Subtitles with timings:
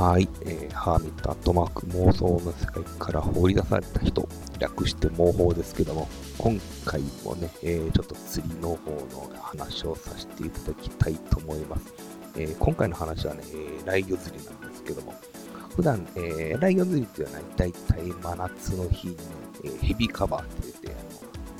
[0.00, 4.26] はい、えー、ハーミットアットマーク妄想の世界から放り出された人、
[4.58, 11.92] 略して妄報ですけども、今回もね、えー、ちょっと釣りの方の話をさせていただきたいと思います。
[12.34, 15.12] えー、今回の話はね、えー、ライギョ釣りなんですけども、
[15.76, 19.16] 普段、えー、ライギョ釣りっていうのは、ね、大体真夏の日に、
[19.64, 20.99] え、ヘビカバーって言って、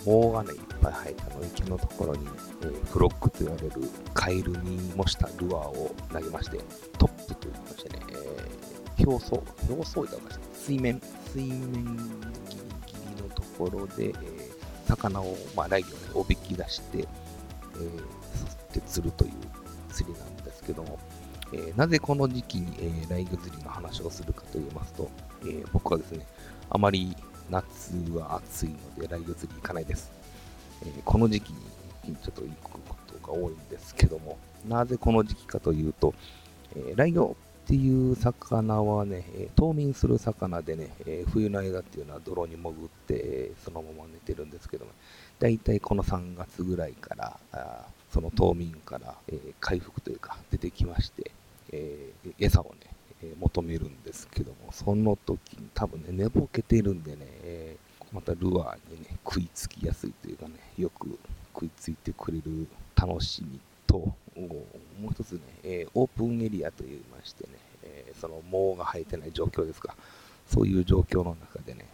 [0.05, 2.27] 藻がね、いっぱい生えたの池のところに、
[2.63, 3.73] えー、フロックと言われる
[4.15, 6.59] カエルに模したルアーを投げまして、
[6.99, 10.23] トップと言いましてね、えー、表層、表層板が
[10.55, 11.01] 水面、
[11.33, 11.95] 水面ギリギ
[13.17, 14.51] リのところで、えー、
[14.87, 19.33] 魚を、まあ、ライギョを、ね、おびき出して、えー、で釣るという
[19.93, 20.99] 釣りなんですけども、
[21.53, 25.11] えー、なぜこの時期に、えー、ライギョ釣りの話をするかと言いますと、
[25.43, 26.27] えー、僕はですね、
[26.71, 27.17] あまり
[27.49, 30.11] 夏は暑いのでライオ釣り行かないです。
[30.83, 34.39] えー、この時期にちょっと行くことが多いんですけども、
[34.69, 36.15] なぜこの時期かというと、
[36.77, 39.25] えー、ライオっていう魚はね、
[39.57, 44.91] 冬眠する魚でね、えー、冬の間っていうのは泥に潜って、そのまま寝てるんですけども、
[45.39, 51.31] だいたいこの3月ぐらいから、あその冬眠から、え、回復というか出てきまして、
[51.73, 52.90] え、餌をね、
[53.23, 57.77] え求めるんですけども、その時に多分ね、寝ぼけてるんでね、え、
[58.13, 61.19] またルアーにね、食いつきやすいというかね、よく
[61.55, 64.15] 食いついてくれる楽しみと、も
[65.05, 67.51] う一つね、え、オープンエリアと言いましてね、
[67.83, 69.95] え、その毛が生えてない状況ですか、
[70.49, 71.87] そういう状況の中でね、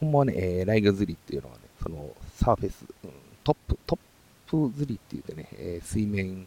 [0.00, 3.10] ほんまはね、え、ライガ釣りっていうのはね、そのサーフェス、うん、
[3.42, 6.46] トップ、トップ釣りって言ってね、え、水面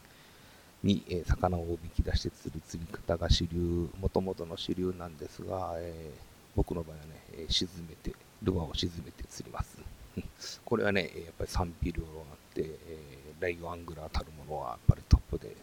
[0.86, 6.22] に、え、魚をおびき出して釣る釣り方が主流、もともとの主流なんですが、えー、
[6.56, 9.80] 僕の場合はね、えー、沈めて、ルアーを沈めて釣ります。
[10.64, 15.56] これはね、やっぱり賛否両論あって、えー、ライオアングラーたるものはやっぱりトップで、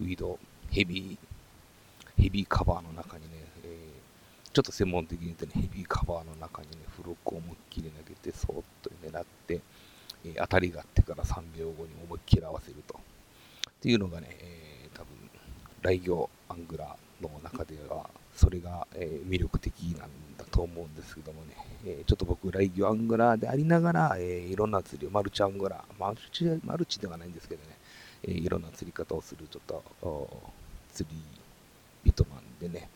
[0.00, 0.38] ウィード、
[0.70, 9.60] ヘビー、ヘビーカバーの中にね、えー、ちょっと専門的に言うとね、ヘビーカバーの中にね、フロックを思いっきり投げて、そーっと狙って、
[10.24, 12.98] えー、当たりがあってから3秒後に思いっきり合わせると。
[12.98, 14.69] っていうのがね、えラ
[15.88, 27.76] イギョアングラーの中では、それが、え、魅力的なんだと思うんですけどもね、え、ちょっと僕、ライギョアングラーでありながら、え、いろんな釣りを、マルチアングラ、マルチマルチではないんですけどね、
[28.22, 30.52] えいろんな釣り方をする、ちょっと
[30.92, 32.88] 釣り人なんでね、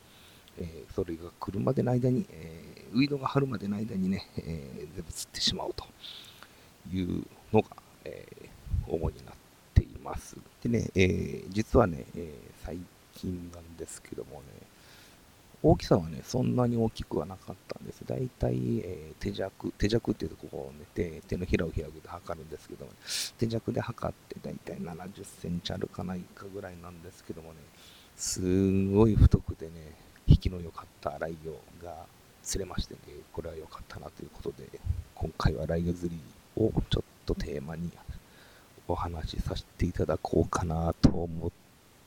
[0.59, 5.85] えそれが来るまでの間に、えウィードが張るまでの間にね、え全部釣ってしまうと
[6.93, 7.69] いうのが、
[8.05, 8.27] え
[8.87, 9.44] 主になって
[10.05, 10.37] ます。
[10.63, 12.33] でね、え実はね、え
[12.65, 12.79] 最
[13.15, 14.47] 近なんですけどもね、
[15.67, 18.05] 大きさはね、そんなに大きくはなかったんです。
[18.07, 22.99] だいたい、えー、手弱、手弱っていうとここをね、手手のひらを広げて測るんですけども、ね、
[23.39, 27.61] 手弱で測ってだいたい70センチあるかないかぐらいなんですけどもね、
[28.15, 28.43] す
[28.89, 29.73] ごい太くてね、
[30.27, 32.05] 引きの良かったライオが
[32.43, 33.01] 釣れましてね、
[33.33, 34.69] これは良かったなということで、
[35.15, 36.21] 今回はライオ釣り
[36.63, 37.91] をちょっとテーマに
[38.89, 41.51] お話しさせていただこうかなと思っ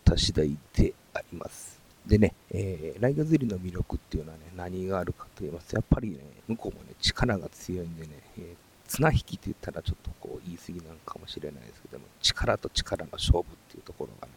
[0.03, 1.79] た次第であります。
[2.05, 6.17] でね、えー、ライガ釣りの魅力っていうのはね、何があるかと言いますと、やっぱりね、
[6.47, 8.55] 向こうもね、力が強いんでね、えー、
[8.87, 14.33] 綱引きって言ったらちょっとこう言い過ぎなのかもしれないですけども、力と力の勝負っていうところがね、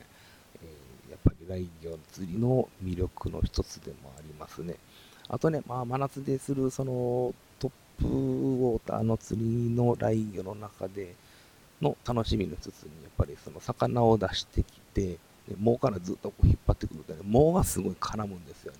[0.65, 4.75] えー、やっぱりライギョ釣りの魅力の一つでもありますね。
[5.29, 11.15] あとね、まあ、真夏でするそのトップウォーターの釣りのライギョの中で
[11.81, 15.19] の楽しみの一つに、やっぱりその魚を出してきて、
[15.49, 18.79] で毛からずっとこう引っ張ってくるとね、毛がすごい絡むんですよね。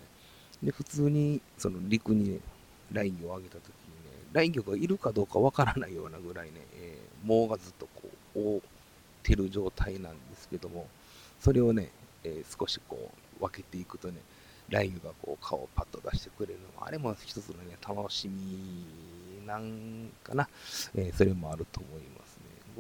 [0.63, 2.39] で、普通にその陸に、ね、
[2.93, 3.71] ラインを上げた時にね、
[4.33, 8.61] ライン魚がいるかどうかわからないようなぐらいね、えー、毛がずっとこう覆っ
[9.23, 10.87] てる状態なんですけども、
[11.41, 11.91] それをね、
[12.25, 14.15] えー、少しこう分けていくとね、
[14.69, 18.85] ラインがこう顔をパッと出してくれるのも、あれも一つのね、楽しみ
[19.47, 20.49] なんかな、
[20.95, 22.30] えー、それもあると思います。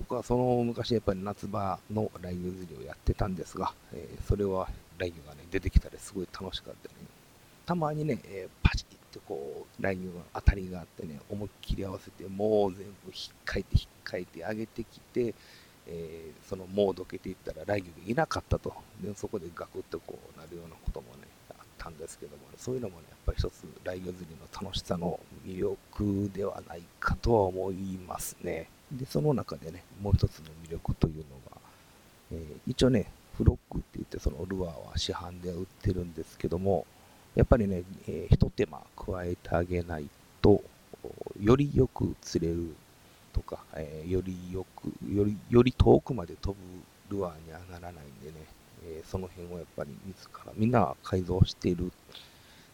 [0.01, 4.67] 僕はその昔やっぱり夏場のライブ釣りをやってたんですが、えー、それは
[4.97, 6.95] ラインがね、出てきたらすごい楽しかったね。
[7.67, 15.35] たまにね、えー、パチッとこう、ラインの当たりがあってね、思いっきり合わせて、もう全部引っかいて引っかいて上げてきて、
[15.87, 18.73] えー、そのもうどけていったらラインがいなかったと。
[19.03, 27.75] で、そこでガクッとこうなるようなこともね、あったんですけども、ね、そういうのもね、やっぱり一つライオ釣りの楽しさの魅力ではないかとは思い
[28.09, 28.71] ますね。
[28.93, 31.57] で、その中でね、もう一つの魅力というのが、
[32.33, 36.87] えー、一応ね、フロックって言って、そのルアーは市販で売ってるんですけども、
[37.35, 40.09] やっぱりね、えー、一手間加えてあげない
[40.43, 40.63] と、
[41.41, 42.75] よりよく釣れる
[43.33, 46.57] とか、えー、よりよく、より、より遠くまで飛
[47.09, 48.47] ぶルアーに上がらないんでね、
[48.85, 51.93] え、その辺をやっぱり自らみんな改造している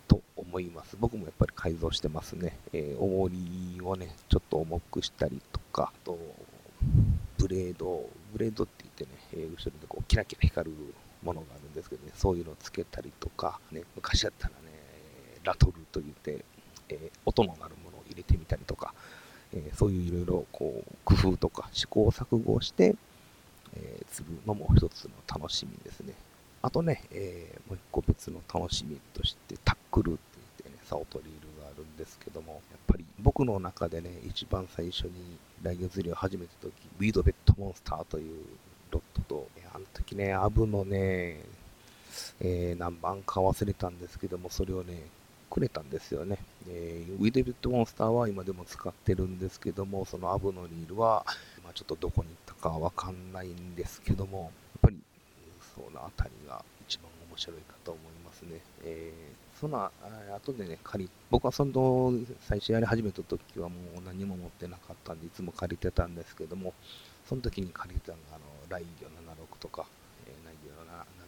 [0.08, 0.96] と思います。
[0.98, 2.58] 僕もやっぱり改造してますね。
[2.72, 5.40] えー、重りをね、ちょっと重くしたり
[5.76, 6.19] か、あと、
[7.38, 10.76] ブレード、ブレードって言ってね、えー、後ろでこうキラキラ光る
[11.23, 14.56] ものがあるんですけどね、そういうのをつけたりとか、ね、昔だったらね、
[15.44, 16.44] ラトルと言って、
[16.88, 18.94] えー、音の鳴るものを入れてみたりとか、
[19.52, 22.96] えそういういろいろこう工夫とか試行錯誤をして、
[23.76, 26.14] えー、釣るのも一つの楽しみですね。
[26.62, 30.20] あとね、えー、もう一個別の楽しみとしてタックルって
[30.62, 38.44] 言ってね、サオトリールがあるんですけども、やっぱり僕の中でね、一番最初に来魚釣りを始めた時、ウィードベッドモンスターという
[38.91, 41.41] ロットと、あの時ね、アブのね、
[42.41, 45.03] えー、何番か忘れたんですけども、それをね、
[45.50, 46.38] くれたんですよね。
[46.69, 51.25] えー、ウィデビットモンスターは今でも使ってるんですけども、そのアブのリールは、
[51.64, 54.50] まあ、ちょっとどこに行ったかわかんないんですけども、やっ
[54.82, 54.99] ぱり、
[55.75, 58.60] そのあたりが一番面白いかと思いますね。
[58.82, 59.90] えー、その
[60.34, 66.72] 後でね、借り、僕はその最初やり始めた時はもう何も持ってなかったんで、いつも借りてたんですけども、
[67.28, 69.86] その時に借りてたのが、あの、ライギョ76とか、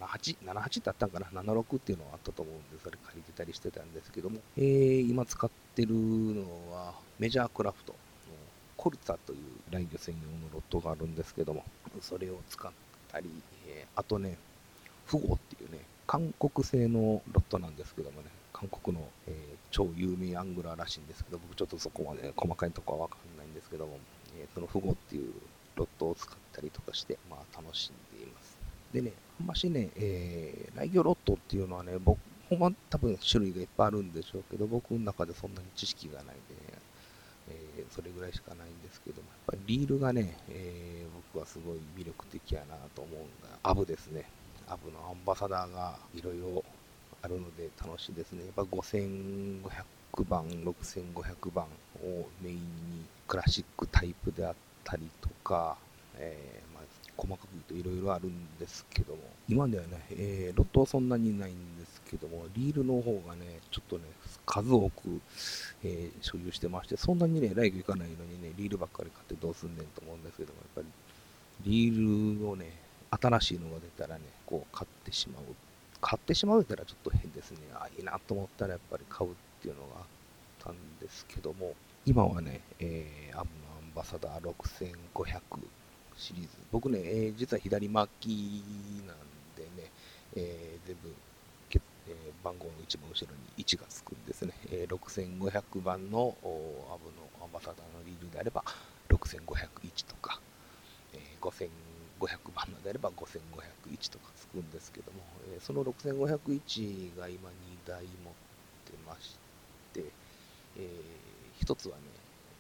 [0.01, 7.99] 78、78だったんかな ?76 っていうのはあったと思うんで、それ借りてたりしてたんですけども、えー、今使ってるのはメジャークラフトの
[8.79, 9.39] コルツァという
[9.71, 11.65] ライギョ専用のロットがあるんですけども、
[12.01, 12.71] それを使っ
[13.13, 13.29] たり、
[13.67, 14.39] えー、あとね、
[15.09, 15.48] フゴっていうね、
[16.09, 23.99] 韓国製のロットなんですけどもね、韓国の、えー、超有名アングラーらしいんですけど、僕ちょっとそこまで細かいとこはわかんないんですけども、
[24.41, 25.35] えー、そのフゴっていう
[25.77, 28.57] ロットを使ったりとかして、まあ楽しんでいます。
[28.91, 32.19] でね、あんましね、えー、来魚ロットっていうのはね、僕、
[32.49, 36.39] ほんま多分種類がいっぱいあるんでしょうけど、僕の中でそんなに知識がないんで、ね
[37.51, 44.25] えー、それぐらいしかないんですけども、やっぱりリールがね、えー、僕はすごい魅力的やなと思うんが、アブですね。
[44.69, 46.65] アブのアンバサダーがいろいろ
[47.23, 48.45] あるので楽しいですね。
[48.45, 51.65] やっぱ5500番、6500番
[52.03, 52.61] をメインに
[53.27, 54.55] クラシックタイプであっ
[54.85, 55.77] たりとか、
[56.19, 56.85] えー、まあ、
[57.17, 64.05] 細かく言うといろいろあるんですけども、今ではね、えー、ロットはそんなにないんですけども、リールの方がね、ちょっとね、
[64.47, 65.21] 数多く、
[65.83, 70.91] えー、所有してまして、そんなにね、ライグいかないのにね、リールばっかり買ってどうすんねんと思うんですけども、やっぱ
[71.65, 75.43] り、リールをね、新しいのが出たらね、こう買ってしまう。
[76.01, 77.59] 買ってしまうたらちょっと変ですね。
[77.75, 80.05] あ、いいなと思ったらやっぱり買うっていうのがあっ
[80.65, 81.75] たんですけども、
[82.07, 85.41] 今はね、えー、アブのアンバサダー6500
[86.17, 86.49] シリーズ。
[86.71, 88.63] 僕ね、えー、実は左巻き
[89.07, 89.17] なん
[89.57, 89.91] でね、
[90.37, 91.11] えー、全部、
[92.09, 94.53] えー、番号の一番後ろに1がつくんですね。
[94.71, 98.65] えー、6500番のアブのアンバサダーのリールであれば
[99.09, 100.41] 6501とか、
[101.13, 101.69] えー、5500
[102.21, 105.19] 500番のであれば5501とかつくんですけども、
[105.55, 108.35] えー、その6501が今2台持っ
[108.85, 109.37] てまし
[109.95, 110.05] て、
[110.77, 112.03] えー、1つはね、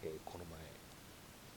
[0.04, 0.58] えー、この前、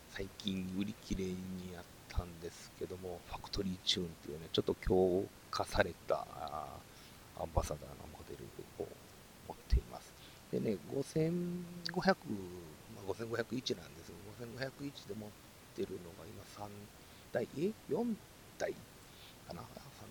[0.10, 1.38] 最近売り切れに
[1.78, 6.26] あったんですけども、ファクトリーチューンっていうね、ちょっと強化された
[7.40, 8.44] アンバサダーのモデル
[8.84, 8.88] を
[9.48, 10.12] 持っています。
[10.52, 12.16] でね、5500、
[12.96, 15.30] まあ、5501なんですけど、5501で持っ
[15.76, 16.68] てるのが今3
[17.32, 18.16] 台、え ?4
[18.58, 18.74] 台？
[19.48, 19.64] かな ?3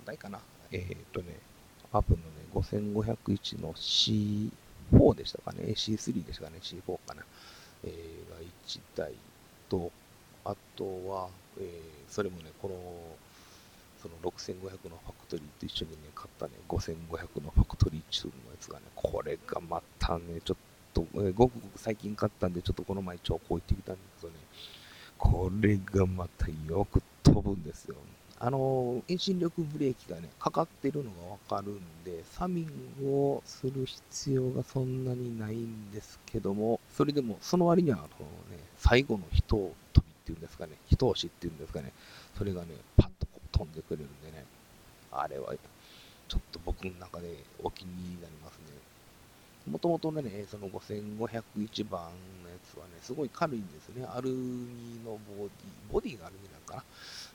[0.06, 0.40] 台かな？
[0.72, 1.38] えー、っとね、
[1.92, 2.22] アップのね、
[2.54, 7.22] 5501の C4 でしたかね ?C3 でしたかね ?C4 かな？
[7.84, 8.36] えー、が
[8.66, 9.12] 1台
[9.68, 9.90] と、
[10.44, 12.74] あとは、えー、それもね、この、
[14.02, 20.56] その6500のファクトリーと一緒にね、買ったね、5500のファクトリー中のやつがね、これがまたね、ちょっ
[20.94, 24.38] と、えー、ごくごく最近買ったんで、ちょっとこの前超こう行ってきたんですけどね、
[25.20, 27.94] これがまたよく飛ぶんですよ。
[28.38, 41.92] あの、遠心力ブレーキがね、かかってるのがわかるんで、サミングをする必要がそんなにないんですけども、それでも、その割には、あのね、最後の人飛びっていうんですかね、人押しっていうんですかね、
[42.38, 44.46] それがね、パッとこう飛んでくれるんでね、
[45.12, 45.54] あれは、
[46.28, 48.79] ちょっと僕の中でお気に入りになりますね。
[49.66, 52.00] もともとね、その5501番
[52.42, 54.06] のやつはね、すごい軽いんですね。
[54.06, 55.48] アルミのボディ、
[55.92, 56.84] ボディがアルミなんか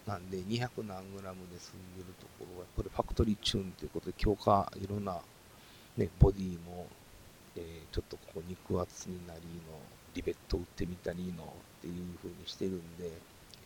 [0.06, 0.14] な。
[0.14, 5.22] なんで、200何グラムで済んでるところは、これファクトリーチューンということで、強化、いろんな、
[5.98, 6.88] ね、ボディも、
[7.56, 9.80] えー、ちょっとここ肉厚になりの、
[10.16, 13.12] リベット打ってみたりのっていう風にしてるんで、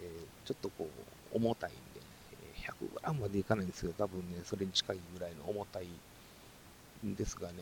[0.01, 0.89] えー、ちょっとこ
[1.33, 2.01] う、重たいんで、
[2.33, 5.87] え100グラムまでいかないんですけど、多分ね、それに近いぐらいの重たい
[7.05, 7.55] んですがね、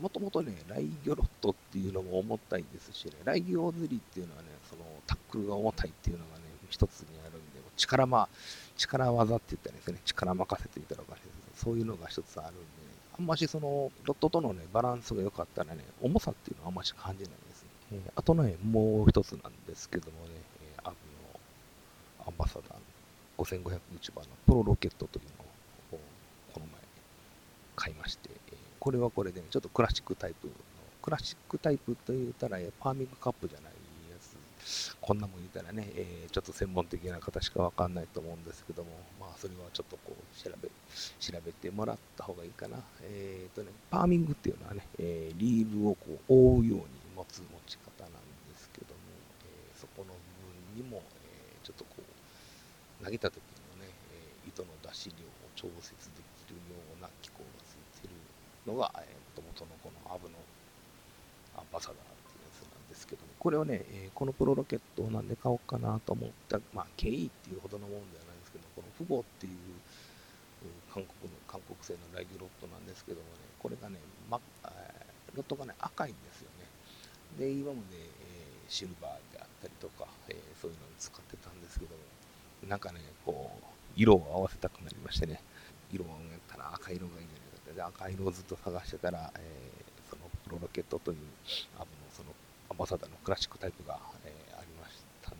[0.00, 8.28] もともとね、ライギョロットっていうのも重たいですしね、ライギョ釣りっていうのはね、そのタックルが重たいっていうのがね、一つにあるんで、力ま、
[8.76, 12.66] 力技って言ったらですね、力任せって言ったらおかしいです、そういうのが一つあるんで、ね、
[13.18, 17.62] あんましその、ロットとのね、バランスが良かったらね、重さっていうのはあんまし感じないです
[17.92, 18.00] ね。
[18.16, 20.30] あとね、もう一つなんですけどもね、
[20.76, 21.40] えー、アブの
[22.26, 22.80] アンバサダーの
[23.38, 26.00] 5500内番のプロロケットというのを、
[26.54, 26.80] この前、
[27.76, 28.30] 買いまして、
[28.84, 30.52] これはこれでね、ちょっとクラシックタイプの、
[31.00, 33.72] クラシックタイプと言ったら、パーミングカップじゃない
[34.12, 42.76] やつこんなもん言ったらね、えー、ちょっと専門的な方しかわかんないと思うんですけども、まあ、それはちょっとこう、調べ、調べてもらった方がいいかな。
[43.04, 46.84] えっ、ー、とね、パーミングっていうのはね、えー、リールをこう、覆うように
[47.16, 48.12] 持つ持ち方なん
[48.52, 49.00] ですけども、
[49.48, 52.04] えそこの部分にも、えちょっとこ
[53.00, 53.40] う、投げた時
[53.80, 58.14] のね、え糸の出し量を調節できるような機構がついてる
[58.66, 60.36] のが、えー、もともとのこのアブの
[61.56, 69.52] アンバサダーってやつなんですけども、これをね、えー、このプロロケットをなんで買おうかなと思った、まあ、経緯っていうほどのもんではないんですけど、このフゴっていう
[70.92, 73.98] 韓国の、韓国製のライブロットなんですけどもね、これがね、
[74.30, 74.40] ま、
[75.34, 76.64] ロットがね、赤いんですよね。
[77.38, 82.02] で、今まで、えー、シルバーであったりとか、えー、そういうのに使ってたんですけども、
[82.68, 83.64] なんかね、こう、
[83.96, 85.40] 色を合わせたくなりましてね、
[85.92, 91.18] 色をやったら赤色がいいんじゃないかって、赤色をずっと探してたら、えー、そのプロロケットという
[91.76, 92.30] アブのその
[92.70, 95.38] アンバサダーのクラシックタイプが、えー、ありましたんで、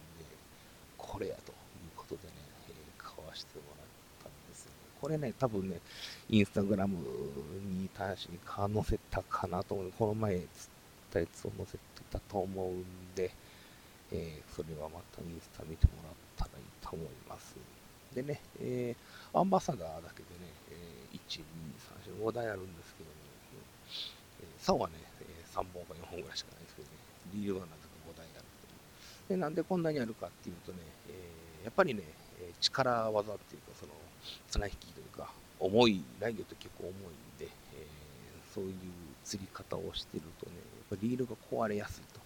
[0.98, 1.56] これやという
[1.96, 2.34] ことでね、
[2.68, 3.86] えー、買わせてもらっ
[4.22, 4.76] たんですよね。
[5.00, 5.80] これね、多分ね、
[6.28, 6.96] インスタグラム
[7.64, 10.48] に確か載せたかなと思うこの前釣っ
[11.12, 11.78] たやつを載せて
[12.10, 13.30] たと思うんで、
[14.12, 17.56] えー、それはまたインスタ見てもらったらいいと思います。
[18.14, 21.42] でね、えー、アンバサダーだけでね、えー、1、2、
[22.06, 23.16] 3、4、5台あるんですけどね、
[24.40, 26.94] えー、竿はね、えー、3本か4本ぐらいしかないですけどね、
[27.34, 28.44] 理由はなぜか5台ある
[29.26, 29.34] と。
[29.34, 30.78] で、なんでこんなにあるかっていうとね、
[31.08, 32.02] えー、やっぱりね、
[32.60, 33.92] 力技っていうか、その、
[34.48, 38.72] 綱引きというか、重い、ライギョって結構重いんで、えー、そういう
[39.24, 42.20] 釣り方をしてるとね、やっぱリールが壊れやすいと。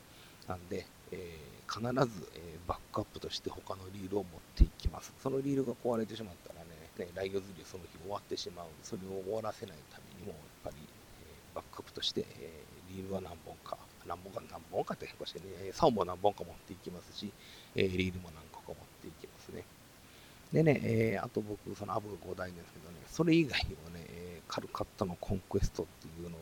[0.49, 5.13] なんで、えー、必ず、え、バックアップとして他のリールを持っていきます。
[5.23, 8.67] そのリールが壊れてしまったらね、ねライギョ釣りその日終わってしまう。
[8.83, 13.77] それを終わらせないためにも、やっぱり、え、バックアップとして、えリールは何本か
[14.09, 17.31] 何本か、何本かって変更してね、竿も何本か持っていきますし、
[17.77, 19.63] え、リールも何個か持っていきますね。
[20.53, 26.41] でね、えー、あと僕、そのアブが5台ですけどね、それ以外にもね、えー、カルカッタのコンクエストっていうのを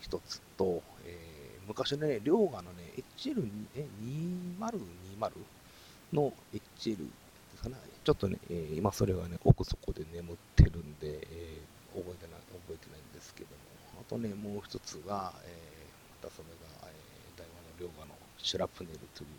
[0.00, 2.83] 一つと、えー、昔のね、両側のね、
[3.18, 4.80] HL2020
[6.12, 7.04] の HL で
[7.56, 13.56] すかね、ちょっとね、えー、今それはね、奥底で眠ってるんで、えー、覚えてない、覚えてないんですけども、
[14.00, 15.74] あとね、もう一つが、えー
[16.24, 19.34] たそれが、えー、台湾の両側のシュラプネルという、も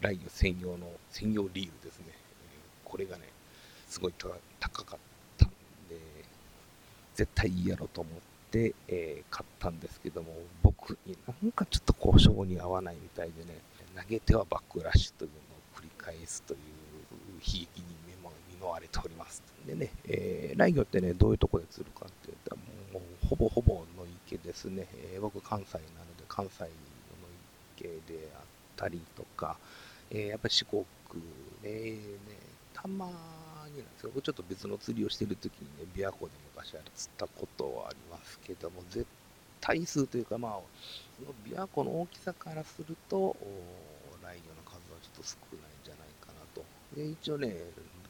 [0.00, 2.06] う、ライン専用の、専用リールですね。
[2.08, 2.14] えー、
[2.84, 3.24] これがね、
[3.88, 4.14] すごい
[4.60, 4.98] 高かっ
[5.36, 5.48] たん
[5.88, 5.96] で、
[7.14, 8.14] 絶対いいやろと思っ
[8.50, 13.58] て、えー、買ったんですけども、僕になんかちょっと交渉に合わないみたいでね、
[13.96, 19.42] 投げてはバックラッシュというのを繰り返すという悲劇に見舞われております。
[19.66, 22.56] でね、えー、ライギョってね、どういうとこで釣るかって言ったら、
[22.92, 26.68] もうほぼほぼの池ですね、えー、僕関西なので関西の
[27.76, 28.42] 池であっ
[28.76, 29.56] たりとか、
[30.10, 30.84] えー、やっぱり四国
[31.62, 31.98] で、ね、
[32.74, 33.12] たまに
[33.78, 34.10] なんですよ。
[34.14, 39.06] 僕ちょっと別の釣りをしてる時にね、琵琶湖で昔あれ釣ったことはありますけども、絶
[39.60, 40.58] 対数というか、まあ、
[41.18, 43.36] その琵琶湖の大きさからすると、
[44.22, 46.64] ライ魚の数はちょっと少ないんじゃないかなと。
[46.96, 47.56] で、一応ね、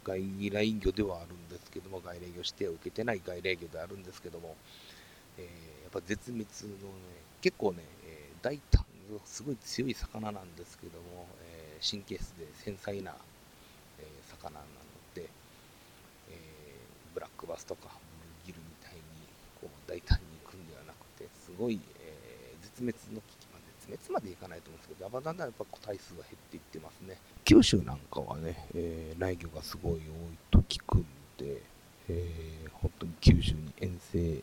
[0.05, 4.57] 外来魚ではあるんですけども、外来魚指定を受けてない外来魚であるんですけども、
[5.39, 6.45] えー、やっぱ絶滅
[6.83, 8.85] のね、結構ね、えー、大胆、
[9.25, 13.15] すごい強い魚なんですけども、えー、神経質で繊細な、
[13.99, 14.67] えー、魚なの
[15.15, 15.29] で、
[16.31, 17.89] えー、ブラックバスとか
[18.47, 19.01] ブルギルみたいに
[19.61, 27.19] こう大胆に行くんではなくて、すごい、えー、絶滅の危機まで、絶滅までいかないと思うんですけど、だんだんやっぱ個体数が減っていってますね。
[27.45, 30.01] 九州なんかはね、えー、来魚がすごい多い
[30.51, 31.63] と聞くんで、
[32.09, 34.43] えー、本当に九州に遠征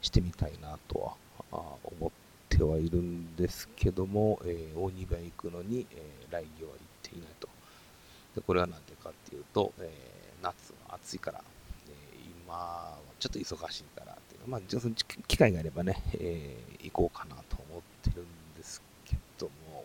[0.00, 2.10] してみたいなとは思っ
[2.48, 7.48] てはいるんですけども、えー、大庭行くのに、えー、来魚は行っていないと。
[8.34, 11.42] でこれは何でかっていうと、えー、夏は暑いから、
[13.28, 14.94] ちょっと忙しいからっていうまあ、その
[15.26, 19.84] 機会があればね、えー、行こうかなと思ってるんですけども、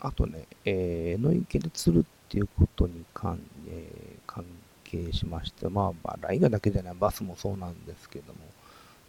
[0.00, 4.44] あとね、えー、野池で釣るっていうことに関,、えー、関
[4.82, 8.40] 係しまして、まあ、まあ、ライガだけじゃない、バスもそうなんですけども、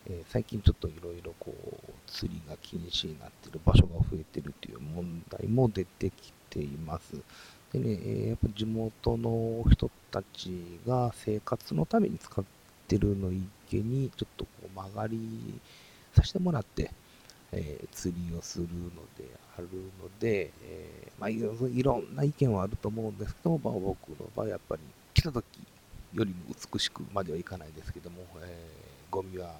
[0.07, 7.15] え、最近ちょっといろいろこう、釣りが禁止になってる場所が増えてるという問題も出てきています。
[7.73, 12.45] でね、え、やっぱ地元の人たちが生活のために使っ
[12.87, 15.19] てるの池にちょっとこう曲がり
[16.13, 16.91] させてもらって、
[17.51, 18.69] えー、釣りをするの
[19.17, 19.67] である
[20.01, 24.81] ので、えー、まあいろんな意見はあると思うんですけど、まあ、僕の場合やっぱり
[25.13, 25.45] 来た時
[26.13, 26.35] よりも
[26.71, 29.53] 美しくまではいかないですけども、えー、ゴミは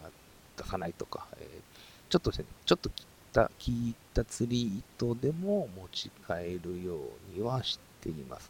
[0.58, 6.96] 出さないとか、えー、ちょっとね、ちょっと切った、聞いた釣り糸でも持ち帰るよ
[7.36, 8.50] うにはしています。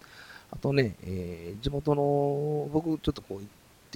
[0.52, 3.42] あとね、えー、地元の、僕ちょっとこう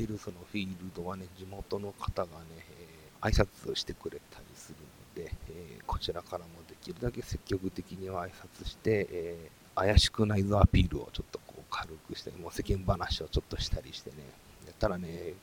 [0.03, 4.77] ってるそのフィールドはね、地元の方がね、えー、挨拶をしてくれたりする
[5.17, 14.17] ので、えー、こちらからもできるだけ積極的には挨拶して、えー、怪しくないぞアピールをちょっとこう軽くして、もう世間話をちょっとしたりしてね、
[14.65, 15.33] やったらね、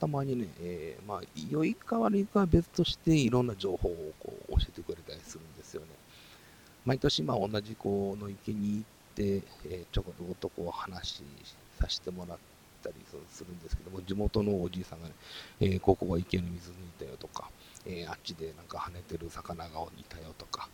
[0.00, 1.20] たまにね、えー、まあ、
[1.50, 5.88] 良いか悪いかは別としていろんな情報をこう教えてくれたりするんですよね。
[6.84, 8.82] 毎年、まあ、同じ子の池に行っ
[9.14, 11.22] て、えー、ちょこちょことこう話
[11.78, 12.38] させてもらっ
[12.82, 12.96] たり
[13.30, 15.14] するんですけども、地元のおじいさんがね、
[15.60, 17.50] えー、ここは池の水抜いたよとか、
[17.86, 20.68] えあっちでなんか跳ねてる魚がいたよとか、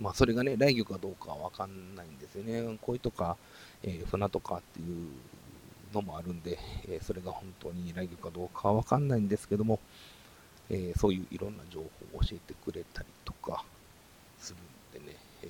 [0.00, 2.78] まあ、それがね、来魚かどうかはわかんないんですよね。
[2.82, 3.36] 鯉とか、
[3.82, 5.10] え船とかっていう
[5.92, 9.80] のもあるんで、えそれが本当に来魚かどうかはわかんないんですけども、
[10.70, 11.86] えそういういろんな情報
[12.18, 13.64] を教えてくれたりとか
[14.38, 14.54] す
[14.92, 15.48] るんでね、え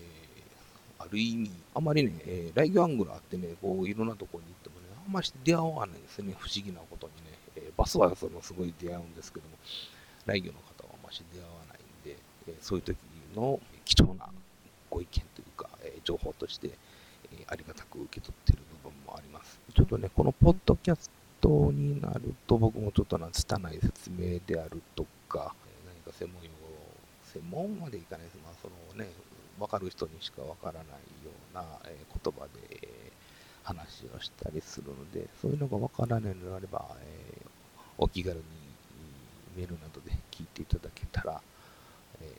[0.99, 4.78] ある意味、あまりね、え来魚アングラーってね、こういろんなところに行っても、
[5.09, 7.39] まり出会わないですね、不思議なことにね。
[7.57, 9.57] えバスはそのすごい出会うんですけども、
[10.27, 12.17] 来魚の方はあまし出会わないんで、
[12.49, 12.97] えそういう時
[13.35, 14.29] の貴重な
[14.91, 19.59] ご意見というか、え情報として、えありがたく受け取っている部分もあります。
[19.75, 25.55] ちょっとね、このポッドキャストになると、僕もちょっとな拙い説明であるとか、
[25.87, 26.57] 何か専門用語、
[27.25, 28.39] 専門までいかないです。
[28.45, 29.11] まあ、そのね、
[29.59, 30.85] わかる人にしかわからない
[31.25, 32.89] ような、え言葉で、
[33.69, 37.43] 話をしたりするので、そういうのがわからないのであれば、え
[37.99, 38.43] お気軽に
[39.57, 41.43] メールなどで 聞いていただけたら、
[42.23, 42.33] え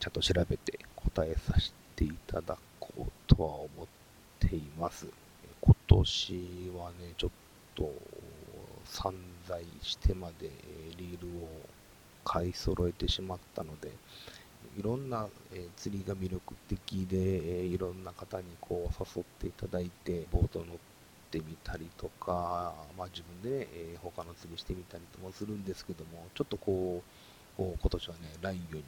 [0.00, 3.86] ちゃんと調べて答えさせていただこうとは思っ
[4.40, 5.06] ています。
[5.60, 7.30] 今年はね、ちょっ
[7.76, 7.92] と
[8.84, 9.14] 散
[9.46, 10.50] 財してまで
[10.96, 11.48] リールを
[12.24, 13.92] 買い揃えてしまったので、
[14.76, 20.66] いろんな、え釣りが魅力的で、えいろんな方にこう誘っていただいて、ボート乗っ
[21.30, 28.84] てみたりとか、まあ、自分で、ね、え他の釣りしてみたりともするんですけども、ちょっとこう、こう今年はね、ライン魚に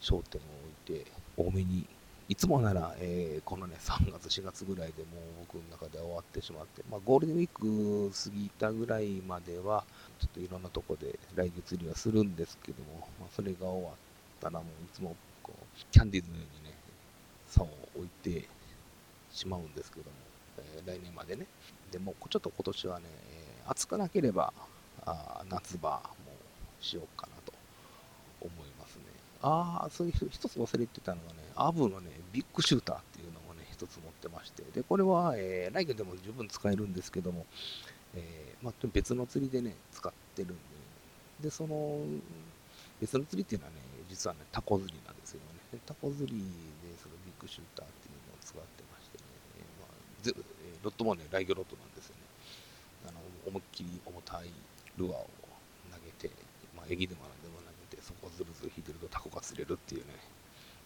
[0.00, 0.44] 焦点を
[0.86, 1.86] 置いて、多めに、
[2.28, 9.84] いつもなら、えー、このね、3月、4月ぐらいでもう僕の中で終わってしまって、まあ、ゴールデンウィーク過ぎたぐらいまでは、
[10.18, 13.94] ちょっといろんなとこで来月釣りはするんですけども、まあ、それが終わっ
[14.48, 16.76] ったらもういつもこう、キャンディーズのようにね、
[17.46, 18.48] 竿を置いて
[19.30, 20.16] しまうんですけども、
[20.58, 21.46] えー、来年までね。
[21.92, 23.06] でも、ちょっと今年はね、
[23.66, 24.52] 暑くなければ、
[25.04, 26.32] あ夏場も
[26.80, 27.52] しようかなと
[28.40, 29.02] 思いますね。
[29.42, 37.46] ああ、そういう一つ忘れてたのがね、アブのね、ビッグシューターっていうのもね、一つ持ってまして、で、これは、えー、来月でも十分使えるんですけども、
[38.14, 40.54] えー、まあ、別の釣りでね、使ってるんで、
[41.42, 41.98] で、その、
[43.00, 43.78] 別の釣りっていうのはね、
[44.12, 45.40] 実はね、タコ釣りなんですよ
[45.72, 45.80] ね。
[45.88, 46.36] タコ釣り
[46.84, 49.24] で、そのビッグシューターっていうのを使ってましてね、
[49.80, 50.36] まあ、ぜ
[50.84, 52.20] ロットもね、ライギョロットなんですよね。
[53.08, 54.52] あの、思いっきり重たい
[55.00, 55.26] ルアーを
[55.88, 56.28] 投げて、
[56.76, 60.12] まあ、エギでもなんでも投げて、そこをずるずる引いてるとタコが釣れるっていうね、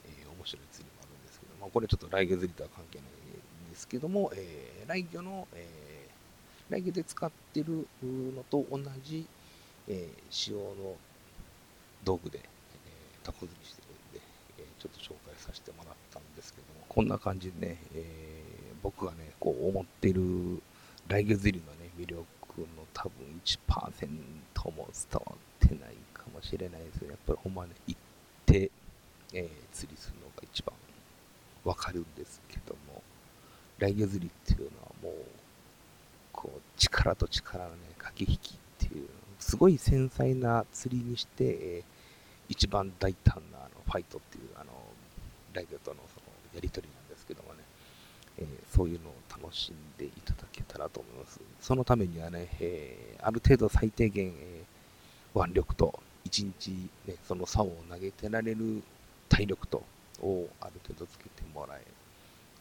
[0.06, 3.10] えー、面白い釣りもあるんですけど、まあ、これちょっと来魚釣りとは関係ない
[3.66, 9.26] んですけども、えー、来魚の、えー、来魚で使ってるのと同じ、
[9.88, 10.94] えー、仕様の
[12.04, 12.38] 道具で、
[13.26, 14.20] タコ釣りしてるんで、
[14.58, 20.62] えー、ちょっと紹介させてもらったんですけども、こんな感じでね、えー、僕がね、こう思ってる
[21.08, 22.22] 来魚釣りのね、魅力
[22.60, 28.00] の多分1%も伝わってないかもしれないですけど、やっぱりほんまね、行っ
[28.46, 28.70] て、
[29.32, 30.72] えー、釣りするのが一番
[31.64, 33.02] わかるんですけども、
[33.78, 35.12] 来魚釣りっていうのはもう、
[36.30, 39.08] こう、力と力のね、駆け引きっていう、
[39.40, 41.95] すごい繊細な釣りにして、えー、
[42.48, 44.70] 一番大胆なあのファイトっていう、あの、
[45.52, 47.60] 来魚とのそのやりとりなんですけどもね、
[48.38, 51.40] えー、そういうのを楽しんでいただけたらと思います。
[51.60, 56.70] そのためにはね、えー、ある程度最低限、えー、腕力と、1日、
[57.06, 58.82] ね、その竿を投げてられる
[59.28, 59.84] 体力と、
[60.20, 61.82] をある程度つけてもらえ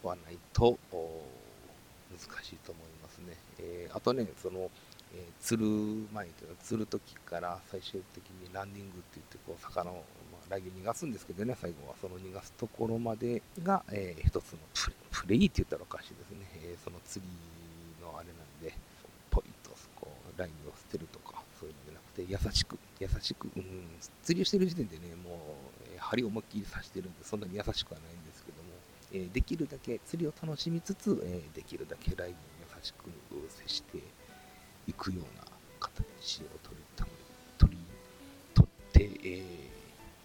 [0.03, 3.35] はないと、難しいと思いますね。
[3.59, 4.69] えー、あとね、その、
[5.15, 9.93] えー、釣る前というか、釣る時から最終的にランディングって言って、こう、魚を、
[10.31, 11.95] まあ、ラギ逃がすんですけどね、最後は。
[12.01, 16.45] その逃がすところまでが、えー、一つのプレプレイって言ったらおかしいですね。
[16.63, 17.31] えー、その釣り
[18.03, 18.77] のあれなんで、
[19.31, 23.87] ポイとこうラインを捨てるとか、そういうのじゃなくて、優しく、優しく、うん、
[24.23, 28.75] 釣りをしてる時点でね、もう、えー、針を思いっきり刺してるんで、そんなに優しくはないんですけども、
[29.13, 33.09] え、できるだけ釣りを楽しみつつ、え、できるだけラインに優しく
[33.63, 33.99] 接して
[34.87, 35.43] いくような
[35.79, 37.11] 形を取るため
[37.57, 37.77] 取り
[38.53, 39.43] 取って、え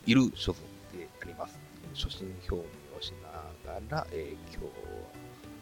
[0.06, 0.56] ー、いる所存
[0.96, 1.58] であります。
[1.94, 2.62] 初心表明
[2.96, 4.66] をしながら、えー、今日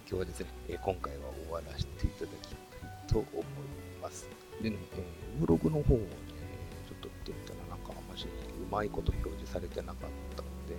[0.08, 2.58] 今日はですね、えー、今回は終わらせていただきたい
[3.06, 3.44] と思い
[4.02, 4.26] ます。
[4.62, 6.06] でね、えー、ブログの方をね、
[6.88, 8.28] ちょっと見てみたらなんかあんましう
[8.70, 10.74] まいこと表示されてなかったので、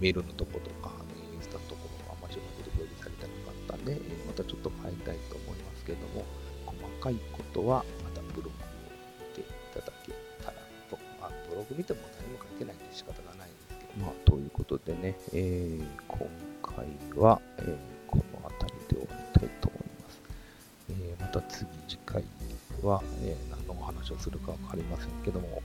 [0.00, 0.92] メールのとことか、
[1.32, 6.24] インスタのところがあんましうまいこと表示されてなかったんで、またちょっと変えたいと思いますけども、
[6.80, 8.52] 細かいことはまたブログを
[9.30, 10.12] 見ていただけ
[10.44, 10.56] たら
[10.90, 10.98] と。
[11.20, 16.28] まあ、ブログ見ても何も書いてないんで仕方がないんですけど、まあ、ということでね、えー、今
[16.62, 16.86] 回
[17.16, 17.76] は、えー、
[18.10, 20.20] この辺りで終わりたいと思います。
[20.90, 22.24] えー、また次、次回
[22.82, 25.62] は、えー、何のお話をするかわかりませんけども、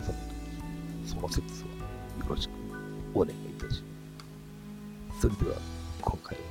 [0.00, 2.52] その時、その説はよろしく
[3.14, 3.82] お願いいたし
[5.08, 5.20] ます。
[5.22, 5.56] それでは、
[6.02, 6.44] 今回は